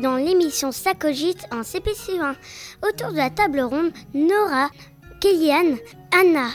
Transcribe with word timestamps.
dans 0.00 0.16
l'émission 0.16 0.72
Sacogite 0.72 1.46
en 1.50 1.62
CPC1. 1.62 2.34
Autour 2.86 3.12
de 3.12 3.16
la 3.16 3.30
table 3.30 3.60
ronde, 3.60 3.92
Nora, 4.14 4.68
Kellyanne, 5.20 5.78
Anna, 6.12 6.48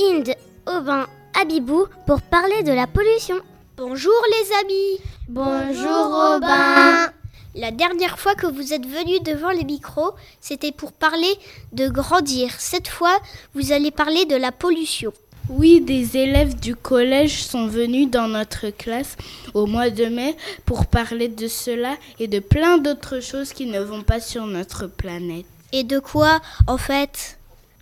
Inde, 0.00 0.34
Aubin, 0.66 1.06
Abibou 1.40 1.86
pour 2.06 2.22
parler 2.22 2.62
de 2.62 2.72
la 2.72 2.86
pollution. 2.86 3.36
Bonjour 3.76 4.12
les 4.30 4.56
amis 4.60 5.00
Bonjour 5.28 6.36
Aubin 6.36 7.10
La 7.56 7.70
dernière 7.72 8.18
fois 8.18 8.34
que 8.36 8.46
vous 8.46 8.72
êtes 8.72 8.86
venus 8.86 9.22
devant 9.22 9.50
les 9.50 9.64
micros, 9.64 10.12
c'était 10.40 10.72
pour 10.72 10.92
parler 10.92 11.34
de 11.72 11.88
grandir. 11.88 12.52
Cette 12.58 12.88
fois, 12.88 13.18
vous 13.54 13.72
allez 13.72 13.90
parler 13.90 14.26
de 14.26 14.36
la 14.36 14.52
pollution. 14.52 15.12
Oui, 15.50 15.82
des 15.82 16.16
élèves 16.16 16.58
du 16.58 16.74
collège 16.74 17.42
sont 17.42 17.66
venus 17.66 18.10
dans 18.10 18.28
notre 18.28 18.70
classe 18.70 19.14
au 19.52 19.66
mois 19.66 19.90
de 19.90 20.06
mai 20.06 20.34
pour 20.64 20.86
parler 20.86 21.28
de 21.28 21.48
cela 21.48 21.96
et 22.18 22.28
de 22.28 22.38
plein 22.38 22.78
d'autres 22.78 23.20
choses 23.20 23.52
qui 23.52 23.66
ne 23.66 23.80
vont 23.80 24.02
pas 24.02 24.20
sur 24.20 24.46
notre 24.46 24.86
planète. 24.86 25.44
Et 25.72 25.84
de 25.84 25.98
quoi, 25.98 26.40
en 26.66 26.78
fait? 26.78 27.36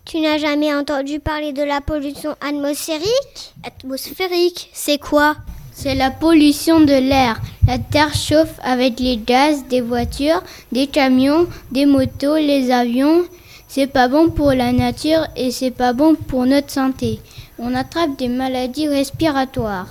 Tu 0.05 0.19
n'as 0.19 0.39
jamais 0.39 0.75
entendu 0.75 1.21
parler 1.21 1.53
de 1.53 1.63
la 1.63 1.81
pollution 1.81 2.35
atmosphérique? 2.41 3.55
Atmosphérique, 3.65 4.69
c'est 4.73 4.99
quoi? 4.99 5.37
C'est 5.71 5.95
la 5.95 6.11
pollution 6.11 6.81
de 6.81 6.95
l'air. 6.95 7.41
La 7.69 7.79
Terre 7.79 8.13
chauffe 8.13 8.59
avec 8.65 8.99
les 8.99 9.19
gaz 9.19 9.67
des 9.69 9.81
voitures, 9.81 10.43
des 10.73 10.89
camions, 10.89 11.47
des 11.71 11.87
motos, 11.87 12.37
les 12.37 12.73
avions. 12.73 13.23
C'est 13.69 13.87
pas 13.87 14.09
bon 14.09 14.31
pour 14.31 14.53
la 14.53 14.73
nature 14.73 15.29
et 15.37 15.53
c'est 15.53 15.71
pas 15.71 15.93
bon 15.93 16.17
pour 16.17 16.45
notre 16.45 16.71
santé 16.71 17.21
on 17.59 17.75
attrape 17.75 18.17
des 18.19 18.29
maladies 18.29 18.89
respiratoires. 18.89 19.89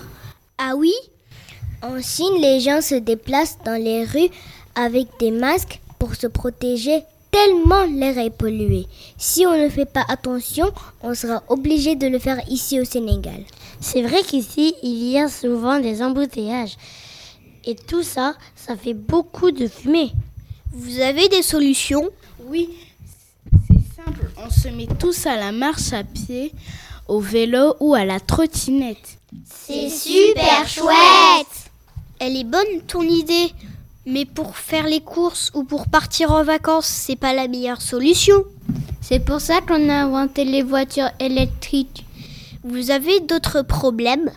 Ah 0.58 0.74
oui? 0.76 0.94
En 1.82 2.02
Chine, 2.02 2.40
les 2.40 2.60
gens 2.60 2.82
se 2.82 2.96
déplacent 2.96 3.58
dans 3.66 3.82
les 3.82 4.04
rues 4.06 4.30
avec 4.76 5.08
des 5.20 5.32
masques 5.32 5.82
pour 6.00 6.16
se 6.16 6.28
protéger 6.28 7.04
tellement 7.32 7.86
l'air 7.86 8.18
est 8.18 8.30
pollué. 8.30 8.86
Si 9.18 9.46
on 9.48 9.58
ne 9.58 9.70
fait 9.70 9.86
pas 9.86 10.06
attention, 10.08 10.72
on 11.02 11.16
sera 11.16 11.44
obligé 11.48 11.96
de 11.96 12.08
le 12.08 12.20
faire 12.20 12.42
ici 12.50 12.80
au 12.80 12.86
Sénégal. 12.86 13.44
C'est 13.80 14.02
vrai 14.02 14.22
qu'ici, 14.22 14.76
il 14.84 15.10
y 15.10 15.18
a 15.18 15.30
souvent 15.30 15.80
des 15.80 16.04
embouteillages. 16.04 16.78
Et 17.66 17.76
tout 17.76 18.04
ça, 18.04 18.36
ça 18.56 18.76
fait 18.76 18.94
beaucoup 18.94 19.52
de 19.52 19.68
fumée. 19.68 20.12
Vous 20.74 21.00
avez 21.00 21.30
des 21.30 21.42
solutions? 21.42 22.10
Oui, 22.46 22.70
c'est 23.68 24.04
simple. 24.04 24.30
On 24.38 24.50
se 24.50 24.68
met 24.68 24.88
tous 25.00 25.26
à 25.26 25.36
la 25.38 25.52
marche 25.52 25.94
à 25.94 26.04
pied 26.04 26.52
au 27.12 27.20
vélo 27.20 27.76
ou 27.82 27.94
à 27.94 28.06
la 28.06 28.22
trottinette. 28.22 29.20
C'est 29.44 29.90
super 29.90 30.66
chouette 30.66 31.58
Elle 32.20 32.38
est 32.38 32.46
bonne 32.46 32.82
ton 32.88 33.02
idée, 33.02 33.52
mais 34.06 34.24
pour 34.24 34.56
faire 34.56 34.88
les 34.88 35.02
courses 35.02 35.52
ou 35.54 35.66
pour 35.66 35.88
partir 35.88 36.32
en 36.32 36.44
vacances, 36.46 36.86
c'est 36.86 37.18
pas 37.18 37.34
la 37.34 37.50
meilleure 37.50 37.82
solution. 37.82 38.46
C'est 39.02 39.20
pour 39.20 39.42
ça 39.42 39.60
qu'on 39.60 39.90
a 39.90 40.04
inventé 40.06 40.46
les 40.46 40.64
voitures 40.64 41.12
électriques. 41.20 42.06
Vous 42.64 42.92
avez 42.92 43.20
d'autres 43.20 43.62
problèmes? 43.62 44.32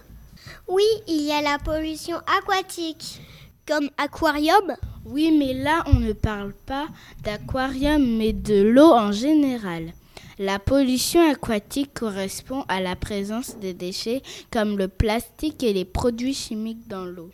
Oui, 0.67 0.89
il 1.07 1.23
y 1.23 1.31
a 1.31 1.43
la 1.43 1.59
pollution 1.61 2.17
aquatique. 2.39 3.21
Comme 3.69 3.89
aquarium? 3.99 4.75
Oui, 5.05 5.31
mais 5.39 5.55
là 5.55 5.85
on 5.93 6.01
ne 6.01 6.13
parle 6.13 6.53
pas 6.67 6.89
d'aquarium, 7.23 8.05
mais 8.17 8.33
de 8.33 8.63
l'eau 8.63 8.91
en 8.91 9.13
général. 9.13 9.93
La 10.39 10.59
pollution 10.59 11.31
aquatique 11.31 11.95
correspond 11.95 12.65
à 12.67 12.81
la 12.81 12.97
présence 12.97 13.57
de 13.61 13.71
déchets 13.71 14.21
comme 14.51 14.77
le 14.77 14.89
plastique 14.89 15.63
et 15.63 15.73
les 15.73 15.85
produits 15.85 16.35
chimiques 16.35 16.89
dans 16.89 17.05
l'eau. 17.05 17.31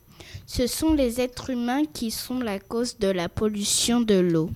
Ce 0.46 0.66
sont 0.66 0.92
les 0.92 1.18
êtres 1.18 1.48
humains 1.48 1.84
qui 1.86 2.10
sont 2.10 2.40
la 2.40 2.58
cause 2.58 2.98
de 2.98 3.08
la 3.08 3.30
pollution 3.30 4.02
de 4.02 4.16
l'eau. 4.16 4.50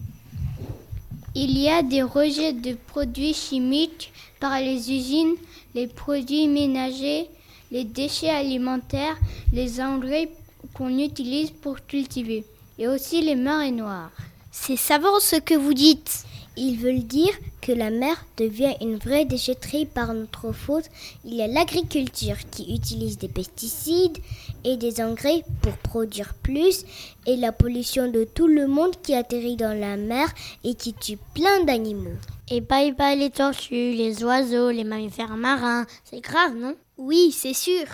Il 1.34 1.58
y 1.58 1.70
a 1.70 1.82
des 1.82 2.02
rejets 2.02 2.52
de 2.52 2.76
produits 2.86 3.32
chimiques 3.32 4.12
par 4.40 4.60
les 4.60 4.92
usines, 4.92 5.36
les 5.74 5.86
produits 5.86 6.46
ménagers, 6.46 7.28
les 7.70 7.84
déchets 7.84 8.28
alimentaires, 8.28 9.16
les 9.54 9.80
engrais 9.80 10.28
qu'on 10.74 10.98
utilise 10.98 11.50
pour 11.50 11.86
cultiver, 11.86 12.44
et 12.78 12.88
aussi 12.88 13.22
les 13.22 13.36
marées 13.36 13.70
noires. 13.70 14.12
C'est 14.52 14.76
savant 14.76 15.18
ce 15.18 15.36
que 15.36 15.54
vous 15.54 15.74
dites. 15.74 16.24
Ils 16.56 16.78
veulent 16.78 17.02
dire 17.02 17.32
que 17.60 17.72
la 17.72 17.90
mer 17.90 18.24
devient 18.36 18.74
une 18.80 18.96
vraie 18.96 19.24
déchetterie 19.24 19.86
par 19.86 20.14
notre 20.14 20.52
faute. 20.52 20.84
Il 21.24 21.34
y 21.34 21.42
a 21.42 21.48
l'agriculture 21.48 22.36
qui 22.52 22.72
utilise 22.72 23.18
des 23.18 23.28
pesticides 23.28 24.18
et 24.62 24.76
des 24.76 25.00
engrais 25.00 25.42
pour 25.62 25.72
produire 25.78 26.32
plus 26.34 26.84
et 27.26 27.36
la 27.36 27.50
pollution 27.50 28.08
de 28.08 28.22
tout 28.22 28.46
le 28.46 28.68
monde 28.68 28.94
qui 29.02 29.14
atterrit 29.14 29.56
dans 29.56 29.78
la 29.78 29.96
mer 29.96 30.32
et 30.62 30.74
qui 30.74 30.94
tue 30.94 31.18
plein 31.34 31.64
d'animaux. 31.64 32.18
Et 32.50 32.60
bye 32.60 32.92
bye 32.92 33.18
les 33.18 33.30
tortues, 33.30 33.92
les 33.92 34.22
oiseaux, 34.22 34.70
les 34.70 34.84
mammifères 34.84 35.36
marins. 35.36 35.86
C'est 36.04 36.20
grave, 36.20 36.54
non? 36.54 36.76
Oui, 36.98 37.32
c'est 37.32 37.54
sûr. 37.54 37.86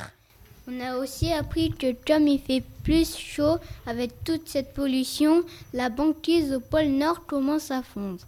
On 0.69 0.81
a 0.81 0.98
aussi 0.98 1.32
appris 1.32 1.72
que 1.72 1.94
comme 2.06 2.28
il 2.28 2.38
fait 2.38 2.62
plus 2.84 3.16
chaud 3.16 3.56
avec 3.87 4.10
toute 4.25 4.48
cette 4.48 4.75
pollution, 4.75 5.44
la 5.72 5.88
banquise 5.88 6.53
au 6.53 6.60
pôle 6.60 6.88
Nord 6.88 7.25
commence 7.27 7.71
à 7.71 7.82
fondre. 7.82 8.21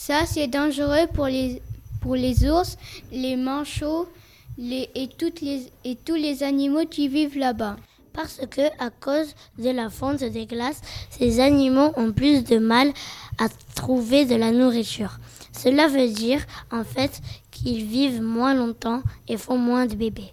Ça, 0.00 0.26
c'est 0.26 0.46
dangereux 0.46 1.08
pour 1.12 1.26
les, 1.26 1.60
ours, 2.48 2.78
les 3.10 3.34
manchots 3.34 4.08
et, 4.56 4.88
et 4.94 5.96
tous 5.96 6.14
les 6.14 6.42
animaux 6.44 6.86
qui 6.86 7.08
vivent 7.08 7.36
là-bas. 7.36 7.74
Parce 8.12 8.40
que, 8.48 8.62
à 8.78 8.90
cause 8.90 9.34
de 9.58 9.70
la 9.70 9.90
fonte 9.90 10.20
des 10.20 10.46
glaces, 10.46 10.80
ces 11.10 11.40
animaux 11.40 11.90
ont 11.96 12.12
plus 12.12 12.44
de 12.44 12.58
mal 12.58 12.92
à 13.38 13.48
trouver 13.74 14.24
de 14.24 14.36
la 14.36 14.52
nourriture. 14.52 15.18
Cela 15.52 15.88
veut 15.88 16.08
dire, 16.08 16.46
en 16.70 16.84
fait, 16.84 17.20
qu'ils 17.50 17.84
vivent 17.84 18.22
moins 18.22 18.54
longtemps 18.54 19.02
et 19.26 19.36
font 19.36 19.58
moins 19.58 19.86
de 19.86 19.96
bébés. 19.96 20.32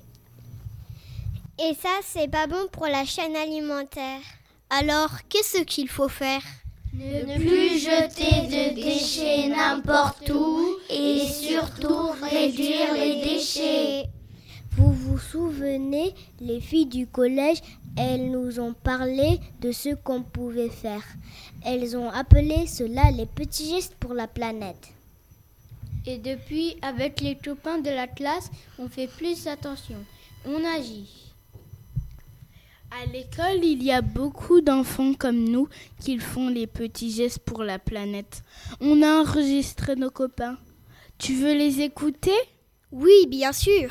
Et 1.59 1.73
ça, 1.73 1.89
c'est 2.03 2.29
pas 2.29 2.45
bon 2.45 2.67
pour 2.71 2.85
la 2.85 3.03
chaîne 3.03 3.35
alimentaire. 3.35 4.21
Alors, 4.69 5.09
qu'est-ce 5.27 5.63
qu'il 5.63 5.89
faut 5.89 6.07
faire? 6.07 6.43
Ne 6.97 7.37
plus 7.37 7.79
jeter 7.79 8.47
de 8.47 8.75
déchets 8.75 9.49
n'importe 9.49 10.29
où 10.29 10.77
et 10.89 11.19
surtout 11.27 12.11
réduire 12.21 12.93
les 12.93 13.21
déchets. 13.23 14.05
Vous 14.71 14.91
vous 14.91 15.17
souvenez, 15.17 16.13
les 16.41 16.59
filles 16.59 16.85
du 16.85 17.07
collège, 17.07 17.59
elles 17.97 18.29
nous 18.29 18.59
ont 18.59 18.73
parlé 18.73 19.39
de 19.61 19.71
ce 19.71 19.95
qu'on 19.95 20.21
pouvait 20.21 20.69
faire. 20.69 21.03
Elles 21.65 21.95
ont 21.95 22.09
appelé 22.09 22.67
cela 22.67 23.11
les 23.11 23.25
petits 23.25 23.69
gestes 23.69 23.95
pour 23.95 24.13
la 24.13 24.27
planète. 24.27 24.89
Et 26.05 26.17
depuis, 26.17 26.75
avec 26.81 27.21
les 27.21 27.35
copains 27.35 27.79
de 27.79 27.89
la 27.89 28.07
classe, 28.07 28.51
on 28.77 28.89
fait 28.89 29.07
plus 29.07 29.47
attention. 29.47 29.97
On 30.45 30.63
agit. 30.63 31.24
À 32.91 33.05
l'école, 33.07 33.63
il 33.63 33.83
y 33.83 33.91
a 33.91 34.01
beaucoup 34.01 34.61
d'enfants 34.61 35.13
comme 35.13 35.43
nous 35.43 35.67
qui 35.99 36.17
font 36.19 36.49
les 36.49 36.67
petits 36.67 37.11
gestes 37.11 37.39
pour 37.39 37.63
la 37.63 37.79
planète. 37.79 38.43
On 38.79 39.01
a 39.01 39.21
enregistré 39.21 39.95
nos 39.95 40.11
copains. 40.11 40.57
Tu 41.17 41.33
veux 41.33 41.53
les 41.53 41.81
écouter? 41.81 42.35
Oui, 42.91 43.25
bien 43.27 43.51
sûr. 43.51 43.89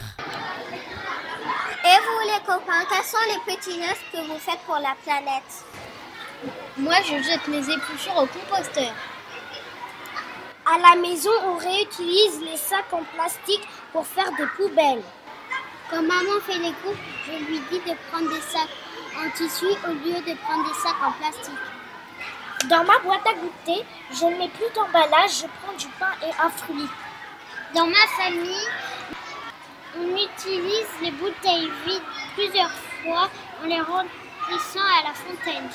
Et 1.84 1.98
vous 2.00 2.20
les 2.24 2.40
copains, 2.46 2.84
quels 2.88 3.04
sont 3.04 3.18
les 3.28 3.54
petits 3.54 3.78
gestes 3.78 4.04
que 4.12 4.26
vous 4.26 4.38
faites 4.38 4.60
pour 4.64 4.76
la 4.76 4.94
planète? 5.04 5.64
Moi, 6.78 6.94
je 7.02 7.22
jette 7.22 7.46
mes 7.48 7.58
épluchures 7.58 8.16
au 8.16 8.26
composteur. 8.26 8.94
À 10.66 10.78
la 10.78 11.00
maison, 11.00 11.30
on 11.44 11.56
réutilise 11.56 12.40
les 12.40 12.56
sacs 12.56 12.92
en 12.92 13.02
plastique 13.14 13.68
pour 13.92 14.06
faire 14.06 14.30
des 14.38 14.46
poubelles. 14.56 15.02
Quand 15.90 16.02
maman 16.02 16.40
fait 16.46 16.58
les 16.58 16.72
coupes, 16.82 16.96
je 17.26 17.32
lui 17.44 17.60
dis 17.70 17.80
de 17.80 17.94
prendre 18.10 18.30
des 18.30 18.40
sacs 18.40 18.70
en 19.18 19.30
tissu 19.30 19.66
au 19.66 19.92
lieu 19.92 20.20
de 20.20 20.34
prendre 20.42 20.68
des 20.68 20.74
sacs 20.74 21.02
en 21.04 21.12
plastique. 21.12 21.54
Dans 22.68 22.84
ma 22.84 22.98
boîte 23.00 23.26
à 23.26 23.34
goûter, 23.34 23.84
je 24.12 24.24
ne 24.24 24.38
mets 24.38 24.48
plus 24.48 24.72
d'emballage, 24.74 25.42
je 25.42 25.46
prends 25.60 25.76
du 25.76 25.86
pain 25.98 26.12
et 26.22 26.30
un 26.42 26.50
fruit. 26.50 26.88
Dans 27.74 27.86
ma 27.86 28.06
famille, 28.16 28.68
on 29.98 30.16
utilise 30.16 30.88
les 31.02 31.10
bouteilles 31.10 31.70
vides 31.86 32.02
plusieurs 32.34 32.70
fois 32.70 33.28
en 33.62 33.66
les 33.66 33.80
remplissant 33.80 34.80
à 34.80 35.08
la 35.08 35.14
fontaine. 35.14 35.68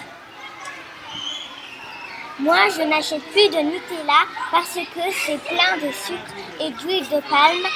Moi, 2.39 2.69
je 2.69 2.81
n'achète 2.83 3.23
plus 3.31 3.49
de 3.49 3.59
Nutella 3.59 4.23
parce 4.49 4.75
que 4.75 5.11
c'est 5.11 5.43
plein 5.43 5.75
de 5.77 5.91
sucre 5.91 6.33
et 6.61 6.71
d'huile 6.71 7.07
de 7.09 7.19
palme 7.29 7.67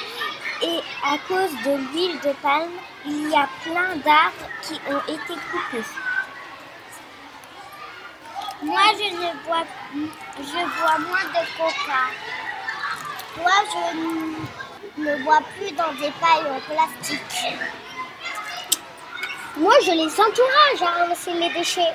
et 0.63 0.81
à 1.03 1.17
cause 1.27 1.51
de 1.65 1.75
l'huile 1.75 2.19
de 2.21 2.33
palme, 2.41 2.71
il 3.05 3.29
y 3.29 3.35
a 3.35 3.47
plein 3.63 3.95
d'arbres 3.97 4.49
qui 4.61 4.79
ont 4.89 5.13
été 5.13 5.33
coupés. 5.51 5.87
Moi, 8.61 8.81
je 8.97 9.13
ne 9.13 9.43
bois, 9.45 9.65
je 10.37 10.79
bois 10.79 10.97
moins 10.99 11.27
de 11.35 11.43
coca. 11.57 12.03
Moi, 13.37 13.51
je 13.73 15.01
ne 15.01 15.23
bois 15.23 15.41
plus 15.57 15.71
dans 15.73 15.91
des 15.93 16.11
pailles 16.21 16.49
en 16.49 16.59
plastique. 16.73 17.59
Moi, 19.57 19.73
je 19.85 19.91
les 19.91 20.19
encourage 20.19 20.81
hein, 20.81 20.93
à 20.95 20.99
ramasser 21.01 21.33
mes 21.33 21.53
déchets. 21.53 21.93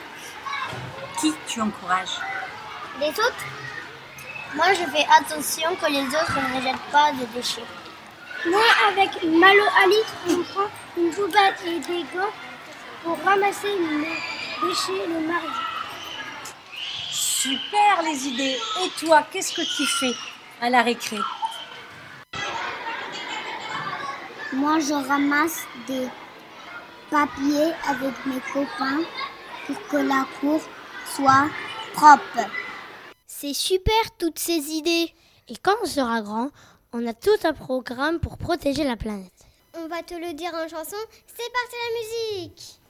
Qui 1.21 1.33
tu 1.47 1.61
encourages? 1.61 2.21
Les 3.01 3.11
autres? 3.11 3.47
Moi, 4.55 4.67
je 4.75 4.85
fais 4.91 5.07
attention 5.19 5.75
que 5.77 5.91
les 5.91 6.07
autres 6.07 6.39
ne 6.55 6.61
jettent 6.61 6.93
pas 6.93 7.13
de 7.13 7.25
déchets. 7.35 7.65
Moi, 8.47 8.63
avec 8.89 9.23
une 9.23 9.37
malo 9.39 9.65
Alice, 9.83 10.15
on 10.29 10.43
prend 10.45 10.69
une 10.97 11.11
poubelle 11.11 11.55
et 11.67 11.81
des 11.81 12.03
gants 12.15 12.33
pour 13.03 13.19
ramasser 13.25 13.67
les 13.67 14.69
déchets 14.69 15.07
le 15.09 15.27
mardi. 15.27 15.49
Super 17.11 18.03
les 18.05 18.29
idées. 18.29 18.59
Et 18.85 18.91
toi, 19.01 19.27
qu'est-ce 19.31 19.53
que 19.53 19.63
tu 19.63 19.87
fais 19.87 20.15
à 20.61 20.71
la 20.71 20.83
récré? 20.83 21.19
Moi, 24.53 24.79
je 24.81 24.95
ramasse 24.95 25.67
des 25.89 26.09
papiers 27.11 27.73
avec 27.87 28.15
mes 28.27 28.41
copains 28.53 29.03
pour 29.67 29.89
que 29.89 29.97
la 29.97 30.27
cour 30.41 30.61
soit 31.07 31.49
propre. 31.93 32.49
C'est 33.27 33.55
super 33.55 34.17
toutes 34.19 34.39
ces 34.39 34.71
idées. 34.71 35.13
Et 35.49 35.57
quand 35.63 35.75
on 35.83 35.87
sera 35.87 36.23
grand, 36.23 36.51
on 36.95 37.07
a 37.07 37.13
tout 37.13 37.29
un 37.45 37.53
programme 37.53 38.19
pour 38.19 38.39
protéger 38.39 38.83
la 38.83 38.97
planète. 38.97 39.47
On 39.75 39.89
va 39.89 40.03
te 40.03 40.15
le 40.15 40.33
dire 40.33 40.55
en 40.55 40.67
chanson, 40.69 40.97
c'est 41.27 41.53
parti 41.53 41.77
la 41.77 42.01
musique 42.01 42.81